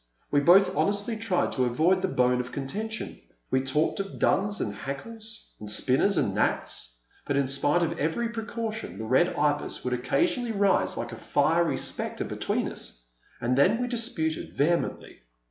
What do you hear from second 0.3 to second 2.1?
We both honestly tried to avoid this